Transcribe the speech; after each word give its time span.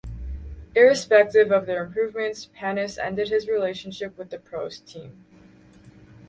Irrespective 0.75 1.51
of 1.51 1.67
the 1.67 1.77
improvements, 1.77 2.49
Panis 2.55 2.97
ended 2.97 3.29
his 3.29 3.47
relationship 3.47 4.17
with 4.17 4.31
the 4.31 4.39
Prost 4.39 4.85
team. 4.87 5.23